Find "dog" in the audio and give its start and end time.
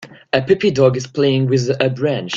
0.71-0.97